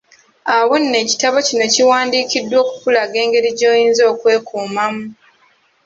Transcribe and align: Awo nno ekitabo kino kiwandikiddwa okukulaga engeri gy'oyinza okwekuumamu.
Awo 0.55 0.75
nno 0.81 0.97
ekitabo 1.03 1.37
kino 1.47 1.65
kiwandikiddwa 1.73 2.57
okukulaga 2.63 3.15
engeri 3.23 3.49
gy'oyinza 3.57 4.03
okwekuumamu. 4.11 5.05